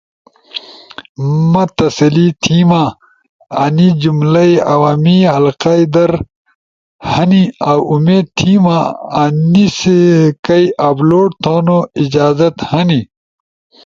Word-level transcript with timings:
ما 1.51 1.63
تسلی 1.79 2.27
تھیما 2.43 2.83
انی 3.63 3.87
جملہ 4.01 4.43
ئی 4.49 4.53
عوامی 4.73 5.17
حلقہ 5.33 5.71
ئی 5.79 5.83
در 5.93 6.11
ہنی 7.13 7.43
اؤامید 7.73 8.25
تھیما 8.37 8.77
انیسی 9.23 9.97
اپلوڈ 10.87 11.29
تھونو 11.43 11.77
اجازت 12.03 12.55
ہنی۔ 12.71 13.01